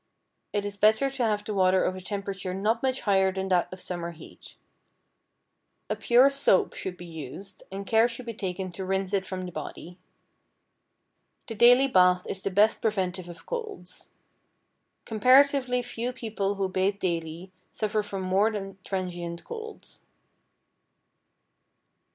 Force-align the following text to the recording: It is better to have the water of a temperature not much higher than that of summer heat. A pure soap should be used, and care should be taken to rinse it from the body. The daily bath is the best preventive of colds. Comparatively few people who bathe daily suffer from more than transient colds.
It 0.51 0.65
is 0.65 0.77
better 0.77 1.11
to 1.11 1.23
have 1.23 1.45
the 1.45 1.53
water 1.53 1.83
of 1.83 1.95
a 1.95 2.01
temperature 2.01 2.55
not 2.55 2.81
much 2.81 3.01
higher 3.01 3.31
than 3.31 3.49
that 3.49 3.71
of 3.71 3.79
summer 3.79 4.09
heat. 4.09 4.55
A 5.91 5.95
pure 5.95 6.27
soap 6.31 6.73
should 6.73 6.97
be 6.97 7.05
used, 7.05 7.61
and 7.71 7.85
care 7.85 8.07
should 8.07 8.25
be 8.25 8.33
taken 8.33 8.71
to 8.71 8.83
rinse 8.83 9.13
it 9.13 9.27
from 9.27 9.45
the 9.45 9.51
body. 9.51 9.99
The 11.45 11.53
daily 11.53 11.87
bath 11.87 12.25
is 12.27 12.41
the 12.41 12.49
best 12.49 12.81
preventive 12.81 13.29
of 13.29 13.45
colds. 13.45 14.09
Comparatively 15.05 15.83
few 15.83 16.13
people 16.13 16.55
who 16.55 16.67
bathe 16.67 16.97
daily 16.97 17.51
suffer 17.71 18.01
from 18.01 18.23
more 18.23 18.49
than 18.51 18.79
transient 18.83 19.43
colds. 19.43 20.01